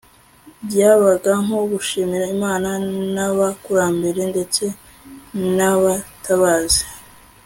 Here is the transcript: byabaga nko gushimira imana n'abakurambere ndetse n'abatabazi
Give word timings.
byabaga 0.65 1.31
nko 1.43 1.59
gushimira 1.71 2.25
imana 2.35 2.69
n'abakurambere 3.13 4.21
ndetse 4.31 4.63
n'abatabazi 5.55 6.83